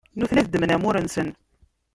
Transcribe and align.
nutni 0.19 0.39
ad 0.39 0.47
ddmen 0.49 0.73
amur-nsen. 0.75 1.29